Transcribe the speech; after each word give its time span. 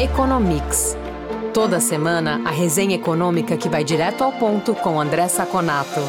Economics. 0.00 0.96
Toda 1.52 1.78
semana, 1.78 2.40
a 2.46 2.50
resenha 2.50 2.94
econômica 2.96 3.54
que 3.54 3.68
vai 3.68 3.84
direto 3.84 4.24
ao 4.24 4.32
ponto 4.32 4.74
com 4.74 4.98
André 4.98 5.28
Saconato. 5.28 6.00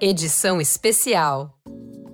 Edição 0.00 0.60
especial. 0.60 1.52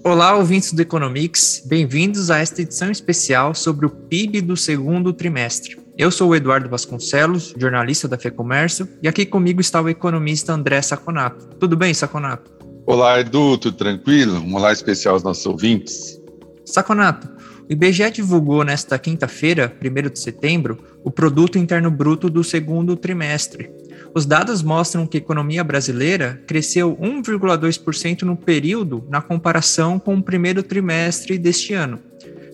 Olá, 0.03 0.35
ouvintes 0.35 0.73
do 0.73 0.81
Economics. 0.81 1.63
Bem-vindos 1.67 2.31
a 2.31 2.39
esta 2.39 2.63
edição 2.63 2.91
especial 2.91 3.55
sobre 3.55 3.85
o 3.85 3.91
PIB 3.91 4.41
do 4.41 4.57
segundo 4.57 5.13
trimestre. 5.13 5.79
Eu 5.99 6.11
sou 6.11 6.31
o 6.31 6.35
Eduardo 6.35 6.71
Vasconcelos, 6.71 7.53
jornalista 7.59 8.09
da 8.09 8.17
FEComércio, 8.17 8.89
e 9.03 9.07
aqui 9.07 9.27
comigo 9.27 9.61
está 9.61 9.83
o 9.83 9.91
economista 9.91 10.55
André 10.55 10.81
Saconato. 10.81 11.49
Tudo 11.61 11.77
bem, 11.77 11.93
Saconato? 11.93 12.51
Olá, 12.87 13.21
Edu, 13.21 13.59
tudo 13.59 13.77
tranquilo? 13.77 14.39
Um 14.39 14.55
olá 14.55 14.73
especial 14.73 15.17
aos 15.17 15.23
nossos 15.23 15.45
ouvintes. 15.45 16.19
Saconato, 16.65 17.29
o 17.69 17.73
IBGE 17.73 18.11
divulgou 18.11 18.63
nesta 18.63 18.99
quinta-feira, 18.99 19.75
1 19.83 20.11
de 20.11 20.19
setembro, 20.19 20.79
o 21.03 21.11
Produto 21.11 21.59
Interno 21.59 21.91
Bruto 21.91 22.29
do 22.29 22.45
segundo 22.45 22.95
trimestre. 22.95 23.71
Os 24.15 24.27
dados 24.27 24.63
mostram 24.63 25.07
que 25.07 25.17
a 25.17 25.21
economia 25.21 25.65
brasileira 25.65 26.43
cresceu 26.47 26.97
1,2% 26.97 28.23
no 28.23 28.37
período 28.37 29.05
na 29.09 29.23
comparação 29.23 29.99
com 29.99 30.15
o 30.15 30.23
primeiro 30.23 30.63
trimestre 30.63 31.39
deste 31.39 31.73
ano. 31.73 31.99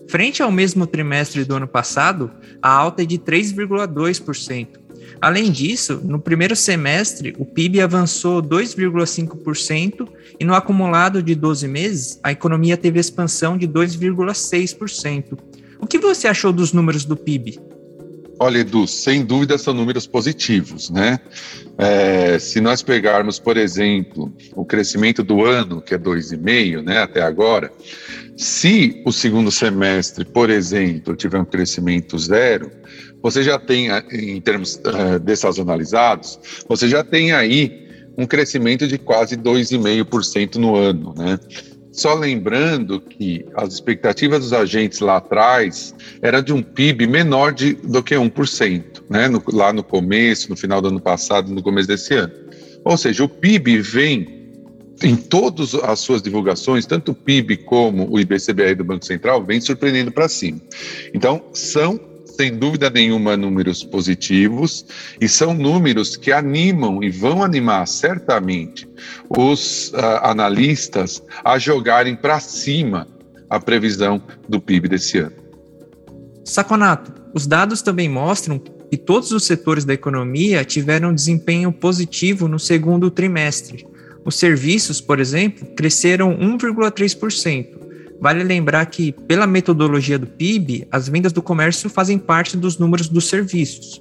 Frente 0.07 0.41
ao 0.41 0.51
mesmo 0.51 0.87
trimestre 0.87 1.43
do 1.43 1.55
ano 1.55 1.67
passado, 1.67 2.31
a 2.61 2.69
alta 2.69 3.03
é 3.03 3.05
de 3.05 3.17
3,2%. 3.17 4.80
Além 5.19 5.51
disso, 5.51 6.01
no 6.03 6.19
primeiro 6.19 6.55
semestre, 6.55 7.35
o 7.37 7.45
PIB 7.45 7.81
avançou 7.81 8.41
2,5% 8.41 10.07
e 10.39 10.45
no 10.45 10.55
acumulado 10.55 11.21
de 11.21 11.35
12 11.35 11.67
meses, 11.67 12.19
a 12.23 12.31
economia 12.31 12.77
teve 12.77 12.99
expansão 12.99 13.57
de 13.57 13.67
2,6%. 13.67 15.37
O 15.79 15.87
que 15.87 15.97
você 15.97 16.27
achou 16.27 16.53
dos 16.53 16.73
números 16.73 17.05
do 17.05 17.17
PIB? 17.17 17.59
Olha, 18.39 18.57
Edu, 18.57 18.87
sem 18.87 19.23
dúvida 19.23 19.55
são 19.59 19.71
números 19.71 20.07
positivos, 20.07 20.89
né? 20.89 21.19
É, 21.77 22.39
se 22.39 22.59
nós 22.59 22.81
pegarmos, 22.81 23.37
por 23.37 23.55
exemplo, 23.55 24.33
o 24.55 24.65
crescimento 24.65 25.23
do 25.23 25.45
ano, 25.45 25.79
que 25.79 25.93
é 25.93 25.97
2,5%, 25.97 26.83
né, 26.83 27.03
até 27.03 27.21
agora, 27.21 27.71
se 28.41 29.03
o 29.05 29.11
segundo 29.11 29.51
semestre, 29.51 30.25
por 30.25 30.49
exemplo, 30.49 31.15
tiver 31.15 31.39
um 31.39 31.45
crescimento 31.45 32.17
zero, 32.17 32.71
você 33.21 33.43
já 33.43 33.59
tem, 33.59 33.89
em 34.11 34.41
termos 34.41 34.77
uh, 34.77 35.19
dessazonalizados, 35.19 36.39
você 36.67 36.89
já 36.89 37.03
tem 37.03 37.33
aí 37.33 37.87
um 38.17 38.25
crescimento 38.25 38.87
de 38.87 38.97
quase 38.97 39.37
2,5% 39.37 40.55
no 40.55 40.75
ano, 40.75 41.13
né? 41.15 41.39
Só 41.91 42.15
lembrando 42.15 42.99
que 42.99 43.45
as 43.53 43.75
expectativas 43.75 44.39
dos 44.39 44.53
agentes 44.53 45.01
lá 45.01 45.17
atrás 45.17 45.93
era 46.19 46.41
de 46.41 46.51
um 46.51 46.63
PIB 46.63 47.05
menor 47.05 47.53
de, 47.53 47.73
do 47.75 48.01
que 48.01 48.15
1%, 48.15 49.03
né? 49.07 49.27
No, 49.27 49.43
lá 49.53 49.71
no 49.71 49.83
começo, 49.83 50.49
no 50.49 50.57
final 50.57 50.81
do 50.81 50.87
ano 50.87 50.99
passado, 50.99 51.53
no 51.53 51.61
começo 51.61 51.87
desse 51.87 52.15
ano. 52.15 52.33
Ou 52.83 52.97
seja, 52.97 53.23
o 53.23 53.29
PIB 53.29 53.81
vem 53.81 54.40
em 55.03 55.15
todas 55.15 55.73
as 55.75 55.99
suas 55.99 56.21
divulgações, 56.21 56.85
tanto 56.85 57.11
o 57.11 57.15
PIB 57.15 57.57
como 57.57 58.09
o 58.09 58.19
IBCBR 58.19 58.75
do 58.75 58.83
Banco 58.83 59.05
Central, 59.05 59.43
vem 59.43 59.59
surpreendendo 59.59 60.11
para 60.11 60.29
cima. 60.29 60.59
Então, 61.13 61.41
são 61.53 61.99
sem 62.31 62.57
dúvida 62.57 62.89
nenhuma, 62.89 63.35
números 63.35 63.83
positivos 63.83 64.85
e 65.19 65.27
são 65.27 65.53
números 65.53 66.15
que 66.15 66.31
animam 66.31 67.03
e 67.03 67.09
vão 67.09 67.43
animar 67.43 67.85
certamente 67.87 68.87
os 69.29 69.89
uh, 69.89 70.23
analistas 70.23 71.21
a 71.43 71.59
jogarem 71.59 72.15
para 72.15 72.39
cima 72.39 73.07
a 73.49 73.59
previsão 73.59 74.21
do 74.47 74.61
PIB 74.61 74.87
desse 74.87 75.19
ano. 75.19 75.35
Saconato, 76.43 77.13
os 77.33 77.45
dados 77.45 77.81
também 77.81 78.09
mostram 78.09 78.57
que 78.57 78.97
todos 78.97 79.31
os 79.31 79.45
setores 79.45 79.85
da 79.85 79.93
economia 79.93 80.65
tiveram 80.65 81.13
desempenho 81.13 81.71
positivo 81.71 82.47
no 82.47 82.57
segundo 82.57 83.11
trimestre. 83.11 83.85
Os 84.23 84.35
serviços, 84.35 85.01
por 85.01 85.19
exemplo, 85.19 85.67
cresceram 85.75 86.37
1,3%, 86.37 87.81
Vale 88.21 88.43
lembrar 88.43 88.85
que, 88.85 89.11
pela 89.11 89.47
metodologia 89.47 90.19
do 90.19 90.27
PIB, 90.27 90.87
as 90.91 91.09
vendas 91.09 91.33
do 91.33 91.41
comércio 91.41 91.89
fazem 91.89 92.19
parte 92.19 92.55
dos 92.55 92.77
números 92.77 93.09
dos 93.09 93.27
serviços. 93.27 93.99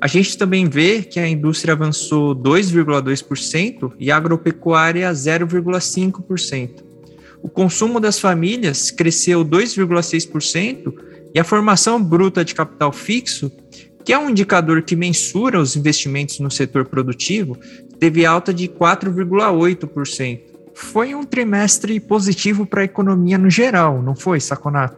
A 0.00 0.06
gente 0.06 0.38
também 0.38 0.66
vê 0.66 1.02
que 1.02 1.20
a 1.20 1.28
indústria 1.28 1.74
avançou 1.74 2.34
2,2% 2.34 3.92
e 3.98 4.10
a 4.10 4.16
agropecuária 4.16 5.12
0,5%. 5.12 6.82
O 7.42 7.48
consumo 7.50 8.00
das 8.00 8.18
famílias 8.18 8.90
cresceu 8.90 9.44
2,6% 9.44 10.94
e 11.34 11.38
a 11.38 11.44
formação 11.44 12.02
bruta 12.02 12.42
de 12.42 12.54
capital 12.54 12.90
fixo, 12.90 13.52
que 14.08 14.12
é 14.14 14.18
um 14.18 14.30
indicador 14.30 14.80
que 14.80 14.96
mensura 14.96 15.60
os 15.60 15.76
investimentos 15.76 16.40
no 16.40 16.50
setor 16.50 16.86
produtivo, 16.86 17.58
teve 18.00 18.24
alta 18.24 18.54
de 18.54 18.66
4,8%. 18.66 20.40
Foi 20.72 21.14
um 21.14 21.22
trimestre 21.24 22.00
positivo 22.00 22.64
para 22.64 22.80
a 22.80 22.84
economia 22.84 23.36
no 23.36 23.50
geral, 23.50 24.02
não 24.02 24.16
foi, 24.16 24.40
Saconato? 24.40 24.96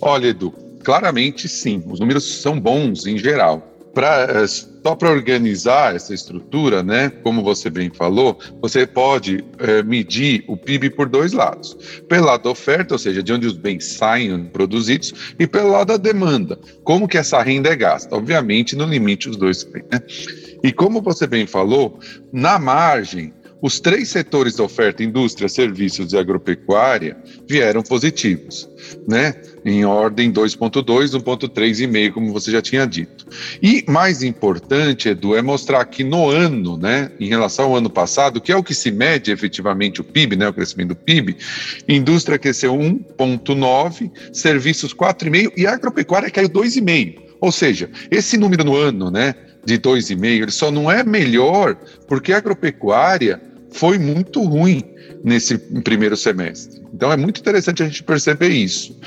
Olha, 0.00 0.28
Edu, 0.28 0.54
claramente 0.84 1.48
sim. 1.48 1.82
Os 1.88 1.98
números 1.98 2.40
são 2.40 2.60
bons 2.60 3.04
em 3.04 3.18
geral. 3.18 3.68
Pra, 3.92 4.28
eh, 4.30 4.46
só 4.84 4.96
para 4.96 5.10
organizar 5.10 5.94
essa 5.94 6.12
estrutura, 6.12 6.82
né, 6.82 7.10
como 7.22 7.42
você 7.42 7.70
bem 7.70 7.90
falou, 7.90 8.38
você 8.60 8.86
pode 8.86 9.44
é, 9.58 9.82
medir 9.82 10.44
o 10.48 10.56
PIB 10.56 10.90
por 10.90 11.08
dois 11.08 11.32
lados. 11.32 11.76
Pelo 12.08 12.26
lado 12.26 12.44
da 12.44 12.50
oferta, 12.50 12.94
ou 12.94 12.98
seja, 12.98 13.22
de 13.22 13.32
onde 13.32 13.46
os 13.46 13.56
bens 13.56 13.84
saem 13.84 14.44
produzidos, 14.46 15.34
e 15.38 15.46
pelo 15.46 15.70
lado 15.70 15.88
da 15.88 15.96
demanda, 15.96 16.58
como 16.82 17.06
que 17.06 17.16
essa 17.16 17.40
renda 17.42 17.68
é 17.68 17.76
gasta. 17.76 18.16
Obviamente, 18.16 18.74
no 18.74 18.84
limite, 18.84 19.28
os 19.28 19.36
dois. 19.36 19.64
Né? 19.72 20.02
E 20.62 20.72
como 20.72 21.00
você 21.00 21.26
bem 21.26 21.46
falou, 21.46 21.98
na 22.32 22.58
margem, 22.58 23.32
os 23.62 23.78
três 23.78 24.08
setores 24.08 24.56
da 24.56 24.64
oferta, 24.64 25.04
indústria, 25.04 25.48
serviços 25.48 26.12
e 26.12 26.18
agropecuária, 26.18 27.16
vieram 27.48 27.80
positivos, 27.80 28.68
né? 29.08 29.34
Em 29.64 29.84
ordem 29.84 30.32
2.2, 30.32 31.16
1.3,5, 31.22 32.12
como 32.12 32.32
você 32.32 32.50
já 32.50 32.60
tinha 32.60 32.84
dito. 32.84 33.24
E 33.62 33.84
mais 33.88 34.24
importante, 34.24 35.08
Edu, 35.08 35.36
é 35.36 35.40
mostrar 35.40 35.84
que 35.84 36.02
no 36.02 36.28
ano, 36.28 36.76
né, 36.76 37.12
em 37.20 37.28
relação 37.28 37.66
ao 37.66 37.76
ano 37.76 37.88
passado, 37.88 38.40
que 38.40 38.50
é 38.50 38.56
o 38.56 38.64
que 38.64 38.74
se 38.74 38.90
mede 38.90 39.30
efetivamente 39.30 40.00
o 40.00 40.04
PIB, 40.04 40.34
né, 40.34 40.48
o 40.48 40.52
crescimento 40.52 40.88
do 40.88 40.96
PIB, 40.96 41.36
indústria 41.88 42.40
cresceu 42.40 42.74
1.9, 42.74 44.10
serviços 44.32 44.92
4,5 44.92 45.52
e 45.56 45.68
agropecuária 45.68 46.28
caiu 46.30 46.48
2,5. 46.48 47.22
Ou 47.40 47.52
seja, 47.52 47.88
esse 48.10 48.36
número 48.36 48.64
no 48.64 48.74
ano, 48.74 49.08
né, 49.08 49.36
de 49.64 49.78
2,5, 49.78 50.24
ele 50.24 50.50
só 50.50 50.72
não 50.72 50.90
é 50.90 51.04
melhor 51.04 51.76
porque 52.08 52.32
a 52.32 52.38
agropecuária 52.38 53.51
foi 53.72 53.98
muito 53.98 54.42
ruim 54.42 54.82
nesse 55.24 55.58
primeiro 55.58 56.16
semestre. 56.16 56.82
Então 56.92 57.12
é 57.12 57.16
muito 57.16 57.40
interessante 57.40 57.82
a 57.82 57.86
gente 57.86 58.02
perceber 58.02 58.48
isso. 58.48 58.98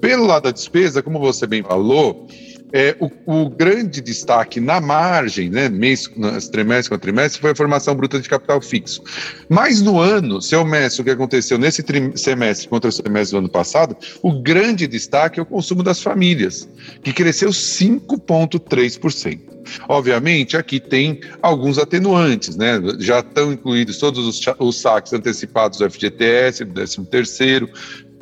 Pelo 0.00 0.26
lado 0.26 0.44
da 0.44 0.50
despesa, 0.50 1.02
como 1.02 1.18
você 1.18 1.46
bem 1.46 1.62
falou, 1.62 2.26
é, 2.72 2.96
o, 2.98 3.10
o, 3.26 3.50
grande 3.50 4.00
destaque 4.00 4.58
na 4.58 4.80
margem, 4.80 5.50
né, 5.50 5.68
mês, 5.68 6.10
trimestre 6.50 6.90
com 6.90 6.98
trimestre, 6.98 7.40
foi 7.40 7.50
a 7.50 7.54
formação 7.54 7.94
bruta 7.94 8.18
de 8.18 8.28
capital 8.28 8.60
fixo. 8.62 9.02
Mas 9.48 9.82
no 9.82 10.00
ano, 10.00 10.40
se 10.40 10.54
eu 10.54 10.64
meço 10.64 11.02
o 11.02 11.04
que 11.04 11.10
aconteceu 11.10 11.58
nesse 11.58 11.84
semestre 12.16 12.68
contra 12.68 12.88
o 12.88 12.92
semestre 12.92 13.36
do 13.36 13.38
ano 13.38 13.48
passado, 13.48 13.94
o 14.22 14.40
grande 14.40 14.86
destaque 14.86 15.38
é 15.38 15.42
o 15.42 15.46
consumo 15.46 15.82
das 15.82 16.00
famílias, 16.00 16.66
que 17.02 17.12
cresceu 17.12 17.50
5,3%. 17.50 19.52
Obviamente, 19.88 20.56
aqui 20.56 20.80
tem 20.80 21.20
alguns 21.40 21.78
atenuantes, 21.78 22.56
né? 22.56 22.80
Já 22.98 23.20
estão 23.20 23.52
incluídos 23.52 23.98
todos 23.98 24.26
os, 24.26 24.40
os 24.58 24.80
saques 24.80 25.12
antecipados 25.12 25.78
do 25.78 25.88
FGTS, 25.88 26.64
do 26.64 26.74
13 26.74 27.04
terceiro, 27.04 27.68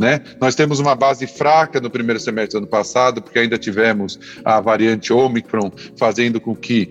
né? 0.01 0.23
Nós 0.41 0.55
temos 0.55 0.81
uma 0.81 0.95
base 0.95 1.27
fraca 1.27 1.79
no 1.79 1.91
primeiro 1.91 2.19
semestre 2.19 2.53
do 2.53 2.63
ano 2.63 2.67
passado, 2.67 3.21
porque 3.21 3.39
ainda 3.39 3.59
tivemos 3.59 4.19
a 4.43 4.59
variante 4.59 5.13
Omicron 5.13 5.71
fazendo 5.99 6.41
com 6.41 6.57
que 6.57 6.89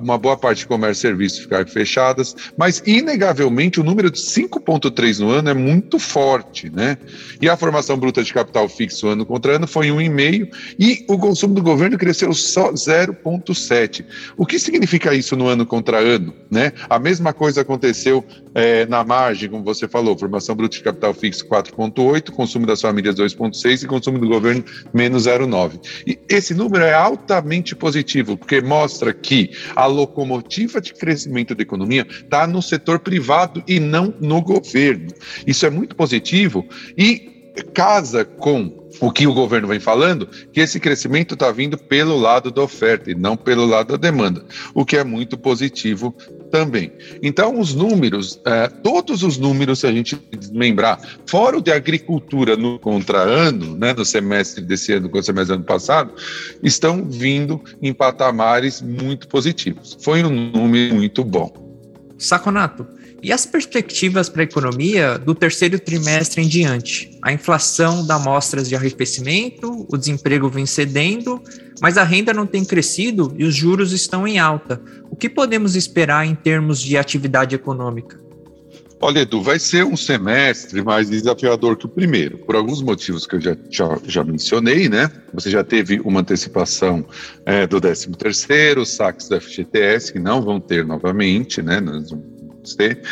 uma 0.00 0.16
boa 0.16 0.38
parte 0.38 0.60
de 0.60 0.66
comércio 0.66 1.00
e 1.00 1.08
serviços 1.10 1.40
ficaram 1.40 1.66
fechadas, 1.66 2.34
mas 2.56 2.82
inegavelmente 2.86 3.78
o 3.78 3.84
número 3.84 4.10
de 4.10 4.18
5,3 4.18 5.18
no 5.18 5.28
ano 5.28 5.50
é 5.50 5.54
muito 5.54 5.98
forte, 5.98 6.70
né? 6.70 6.96
E 7.42 7.48
a 7.48 7.58
formação 7.58 7.98
bruta 7.98 8.24
de 8.24 8.32
capital 8.32 8.66
fixo 8.70 9.06
ano 9.06 9.26
contra 9.26 9.56
ano 9.56 9.66
foi 9.66 9.88
1,5 9.88 10.48
e 10.78 11.04
o 11.08 11.18
consumo 11.18 11.52
do 11.52 11.62
governo 11.62 11.98
cresceu 11.98 12.32
só 12.32 12.72
0,7. 12.72 14.02
O 14.34 14.46
que 14.46 14.58
significa 14.58 15.14
isso 15.14 15.36
no 15.36 15.46
ano 15.46 15.66
contra 15.66 15.98
ano, 15.98 16.32
né? 16.50 16.72
A 16.88 16.98
mesma 16.98 17.34
coisa 17.34 17.60
aconteceu 17.60 18.24
é, 18.54 18.86
na 18.86 19.04
margem, 19.04 19.50
como 19.50 19.62
você 19.62 19.86
falou, 19.86 20.16
formação 20.16 20.56
bruta 20.56 20.78
de 20.78 20.82
capital 20.82 21.12
fixo 21.12 21.46
4,8, 21.46 22.30
consumo 22.46 22.64
das 22.64 22.80
famílias 22.80 23.16
2,6 23.16 23.82
e 23.82 23.86
consumo 23.86 24.18
do 24.20 24.28
governo 24.28 24.64
menos 24.94 25.26
0,9. 25.26 25.80
E 26.06 26.16
esse 26.28 26.54
número 26.54 26.84
é 26.84 26.94
altamente 26.94 27.74
positivo, 27.74 28.36
porque 28.36 28.60
mostra 28.60 29.12
que 29.12 29.50
a 29.74 29.86
locomotiva 29.86 30.80
de 30.80 30.94
crescimento 30.94 31.54
da 31.54 31.62
economia 31.62 32.06
está 32.08 32.46
no 32.46 32.62
setor 32.62 33.00
privado 33.00 33.62
e 33.66 33.80
não 33.80 34.14
no 34.20 34.40
governo. 34.40 35.08
Isso 35.44 35.66
é 35.66 35.70
muito 35.70 35.96
positivo 35.96 36.64
e 36.96 37.34
casa 37.74 38.24
com 38.24 38.86
o 39.00 39.10
que 39.10 39.26
o 39.26 39.34
governo 39.34 39.68
vem 39.68 39.80
falando, 39.80 40.26
que 40.52 40.60
esse 40.60 40.78
crescimento 40.78 41.34
está 41.34 41.50
vindo 41.50 41.76
pelo 41.76 42.16
lado 42.16 42.50
da 42.50 42.62
oferta 42.62 43.10
e 43.10 43.14
não 43.14 43.36
pelo 43.36 43.66
lado 43.66 43.88
da 43.88 43.96
demanda, 43.96 44.44
o 44.74 44.84
que 44.84 44.96
é 44.96 45.04
muito 45.04 45.36
positivo 45.36 46.14
também. 46.50 46.92
Então, 47.22 47.58
os 47.58 47.74
números, 47.74 48.40
é, 48.44 48.68
todos 48.68 49.22
os 49.22 49.38
números, 49.38 49.80
se 49.80 49.86
a 49.86 49.92
gente 49.92 50.16
desmembrar, 50.38 51.00
fora 51.26 51.58
o 51.58 51.62
de 51.62 51.72
agricultura 51.72 52.56
no 52.56 52.78
contra-ano, 52.78 53.76
né, 53.76 53.92
no 53.92 54.04
semestre 54.04 54.64
desse 54.64 54.92
ano 54.92 55.08
com 55.08 55.18
o 55.18 55.22
semestre 55.22 55.54
do 55.54 55.58
ano 55.58 55.64
passado, 55.64 56.12
estão 56.62 57.04
vindo 57.04 57.62
em 57.82 57.92
patamares 57.92 58.80
muito 58.80 59.28
positivos. 59.28 59.96
Foi 60.00 60.22
um 60.22 60.50
número 60.50 60.94
muito 60.94 61.24
bom. 61.24 61.52
Saconato, 62.18 62.86
e 63.22 63.32
as 63.32 63.46
perspectivas 63.46 64.28
para 64.28 64.42
a 64.42 64.44
economia 64.44 65.18
do 65.18 65.34
terceiro 65.34 65.78
trimestre 65.78 66.42
em 66.42 66.48
diante? 66.48 67.18
A 67.22 67.32
inflação 67.32 68.06
dá 68.06 68.18
mostras 68.18 68.68
de 68.68 68.76
arrefecimento, 68.76 69.86
o 69.88 69.96
desemprego 69.96 70.48
vem 70.48 70.66
cedendo, 70.66 71.42
mas 71.80 71.98
a 71.98 72.04
renda 72.04 72.32
não 72.32 72.46
tem 72.46 72.64
crescido 72.64 73.34
e 73.36 73.44
os 73.44 73.54
juros 73.54 73.92
estão 73.92 74.26
em 74.26 74.38
alta. 74.38 74.80
O 75.10 75.16
que 75.16 75.28
podemos 75.28 75.74
esperar 75.74 76.26
em 76.26 76.34
termos 76.34 76.80
de 76.80 76.96
atividade 76.96 77.54
econômica? 77.54 78.26
Olha, 78.98 79.20
Edu, 79.20 79.42
vai 79.42 79.58
ser 79.58 79.84
um 79.84 79.96
semestre 79.96 80.82
mais 80.82 81.10
desafiador 81.10 81.76
que 81.76 81.84
o 81.84 81.88
primeiro, 81.88 82.38
por 82.38 82.56
alguns 82.56 82.80
motivos 82.80 83.26
que 83.26 83.36
eu 83.36 83.40
já, 83.40 83.56
já, 83.68 83.98
já 84.04 84.24
mencionei, 84.24 84.88
né? 84.88 85.10
Você 85.34 85.50
já 85.50 85.62
teve 85.62 86.00
uma 86.00 86.20
antecipação 86.20 87.04
é, 87.44 87.66
do 87.66 87.78
13 87.78 88.12
terceiro, 88.12 88.86
saques 88.86 89.28
do 89.28 89.38
FGTS, 89.38 90.14
que 90.14 90.18
não 90.18 90.40
vão 90.40 90.58
ter 90.58 90.84
novamente, 90.86 91.60
né? 91.60 91.78
Nós 91.78 92.10
vamos 92.10 92.35
ter. 92.74 93.02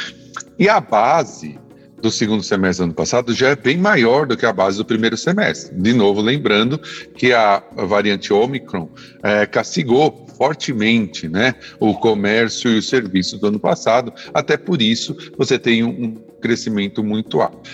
E 0.59 0.69
a 0.69 0.81
base 0.81 1.59
do 2.05 2.11
segundo 2.11 2.43
semestre 2.43 2.85
do 2.85 2.89
ano 2.89 2.95
passado 2.95 3.33
já 3.33 3.49
é 3.49 3.57
bem 3.57 3.79
maior 3.79 4.27
do 4.27 4.37
que 4.37 4.45
a 4.45 4.53
base 4.53 4.77
do 4.77 4.85
primeiro 4.85 5.17
semestre. 5.17 5.75
De 5.75 5.95
novo, 5.95 6.21
lembrando 6.21 6.79
que 6.79 7.33
a 7.33 7.63
variante 7.75 8.31
Omicron 8.31 8.91
é, 9.23 9.47
castigou 9.47 10.27
fortemente 10.37 11.29
né, 11.29 11.55
o 11.81 11.95
comércio 11.95 12.71
e 12.71 12.79
os 12.79 12.89
serviços 12.89 13.41
do 13.41 13.47
ano 13.47 13.59
passado, 13.59 14.13
até 14.35 14.57
por 14.57 14.83
isso 14.83 15.17
você 15.39 15.59
tem 15.59 15.83
um, 15.83 16.15
crescimento 16.43 17.03
muito 17.03 17.41
alto. 17.41 17.71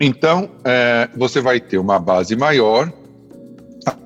Então, 0.00 0.52
é, 0.64 1.08
você 1.16 1.40
vai 1.40 1.58
ter 1.58 1.78
uma 1.78 1.98
base 1.98 2.36
maior, 2.36 2.92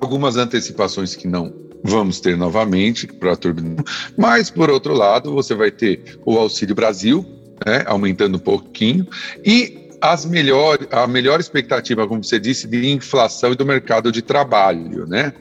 algumas 0.01 0.35
antecipações 0.35 1.15
que 1.15 1.27
não 1.27 1.68
vamos 1.83 2.19
ter 2.19 2.37
novamente 2.37 3.07
para 3.07 3.33
a 3.33 3.35
turbina. 3.35 3.83
Mas, 4.17 4.49
por 4.49 4.69
outro 4.69 4.93
lado, 4.93 5.33
você 5.33 5.55
vai 5.55 5.71
ter 5.71 6.19
o 6.25 6.37
Auxílio 6.37 6.75
Brasil, 6.75 7.25
né, 7.65 7.83
aumentando 7.85 8.35
um 8.35 8.39
pouquinho, 8.39 9.07
e 9.45 9.88
as 10.01 10.25
melhor, 10.25 10.79
a 10.91 11.07
melhor 11.07 11.39
expectativa, 11.39 12.07
como 12.07 12.23
você 12.23 12.39
disse, 12.39 12.67
de 12.67 12.89
inflação 12.89 13.51
e 13.51 13.55
do 13.55 13.65
mercado 13.65 14.11
de 14.11 14.21
trabalho, 14.21 15.05
né? 15.05 15.33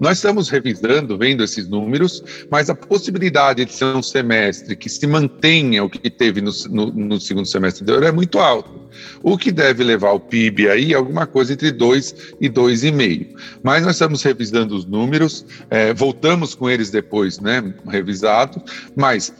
Nós 0.00 0.18
estamos 0.18 0.48
revisando, 0.48 1.16
vendo 1.16 1.44
esses 1.44 1.68
números, 1.68 2.24
mas 2.50 2.68
a 2.68 2.74
possibilidade 2.74 3.64
de 3.64 3.72
ser 3.72 3.84
um 3.84 4.02
semestre 4.02 4.74
que 4.74 4.88
se 4.88 5.06
mantenha 5.06 5.84
o 5.84 5.88
que 5.88 6.10
teve 6.10 6.40
no, 6.40 6.50
no, 6.70 6.86
no 6.92 7.20
segundo 7.20 7.46
semestre 7.46 7.84
anterior 7.84 8.02
é 8.02 8.10
muito 8.10 8.40
alto, 8.40 8.88
o 9.22 9.38
que 9.38 9.52
deve 9.52 9.84
levar 9.84 10.12
o 10.12 10.18
PIB 10.18 10.68
aí 10.68 10.94
alguma 10.94 11.26
coisa 11.26 11.52
entre 11.52 11.70
2 11.70 12.34
e 12.40 12.48
2,5. 12.48 13.28
Mas 13.62 13.84
nós 13.84 13.94
estamos 13.94 14.22
revisando 14.22 14.74
os 14.74 14.84
números, 14.84 15.46
é, 15.70 15.94
voltamos 15.94 16.54
com 16.54 16.68
eles 16.68 16.90
depois, 16.90 17.38
né, 17.38 17.72
revisado, 17.86 18.60
mas 18.96 19.32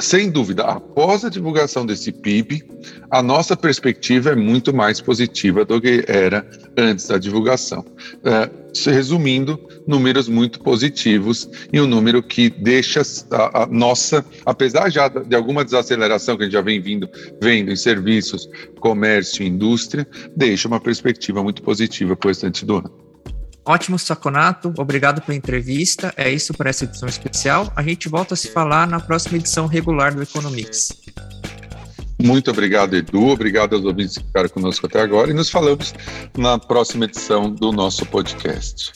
sem 0.00 0.30
dúvida, 0.30 0.64
após 0.64 1.24
a 1.24 1.28
divulgação 1.28 1.86
desse 1.86 2.10
PIB, 2.10 2.64
a 3.10 3.22
nossa 3.22 3.56
perspectiva 3.56 4.30
é 4.30 4.34
muito 4.34 4.74
mais 4.74 5.00
positiva 5.00 5.64
do 5.64 5.80
que 5.80 6.04
era 6.08 6.46
antes 6.76 7.06
da 7.06 7.18
divulgação. 7.18 7.84
É, 8.24 8.50
resumindo, 8.90 9.60
números 9.86 10.28
muito 10.28 10.60
positivos 10.60 11.48
e 11.72 11.80
um 11.80 11.86
número 11.86 12.22
que 12.22 12.50
deixa 12.50 13.02
a, 13.30 13.62
a, 13.62 13.66
nossa, 13.66 14.24
apesar 14.44 14.90
já 14.90 15.06
de 15.08 15.36
alguma 15.36 15.64
desaceleração 15.64 16.36
que 16.36 16.42
a 16.42 16.46
gente 16.46 16.54
já 16.54 16.60
vem 16.60 16.80
vindo, 16.80 17.08
vendo 17.40 17.70
em 17.70 17.76
serviços, 17.76 18.48
comércio 18.80 19.44
e 19.44 19.48
indústria, 19.48 20.06
deixa 20.36 20.66
uma 20.66 20.80
perspectiva 20.80 21.42
muito 21.42 21.62
positiva 21.62 22.16
para 22.16 22.26
o 22.26 22.30
restante 22.30 22.64
do 22.66 22.78
ano. 22.78 23.03
Ótimo, 23.66 23.98
Saconato. 23.98 24.72
Obrigado 24.76 25.22
pela 25.22 25.36
entrevista. 25.36 26.12
É 26.16 26.30
isso 26.30 26.52
para 26.52 26.68
essa 26.68 26.84
edição 26.84 27.08
especial. 27.08 27.72
A 27.74 27.82
gente 27.82 28.08
volta 28.08 28.34
a 28.34 28.36
se 28.36 28.48
falar 28.48 28.86
na 28.86 29.00
próxima 29.00 29.38
edição 29.38 29.66
regular 29.66 30.14
do 30.14 30.22
Economics. 30.22 30.92
Muito 32.22 32.50
obrigado, 32.50 32.94
Edu. 32.94 33.28
Obrigado 33.28 33.74
aos 33.74 33.84
ouvintes 33.84 34.18
que 34.18 34.24
ficaram 34.24 34.48
conosco 34.48 34.86
até 34.86 35.00
agora. 35.00 35.30
E 35.30 35.34
nos 35.34 35.50
falamos 35.50 35.94
na 36.36 36.58
próxima 36.58 37.06
edição 37.06 37.50
do 37.50 37.72
nosso 37.72 38.04
podcast. 38.06 38.92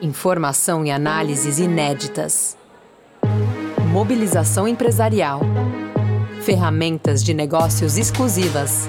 Informação 0.00 0.84
e 0.84 0.90
análises 0.90 1.58
inéditas. 1.58 2.56
Mobilização 3.92 4.66
empresarial. 4.66 5.42
Ferramentas 6.42 7.22
de 7.22 7.34
negócios 7.34 7.98
exclusivas 7.98 8.88